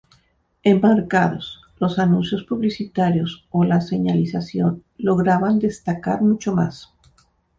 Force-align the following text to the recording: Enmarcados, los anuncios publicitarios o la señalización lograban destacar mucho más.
Enmarcados, 0.63 1.61
los 1.79 1.99
anuncios 1.99 2.43
publicitarios 2.45 3.45
o 3.51 3.63
la 3.65 3.81
señalización 3.81 4.83
lograban 4.97 5.59
destacar 5.59 6.23
mucho 6.23 6.53
más. 6.55 6.91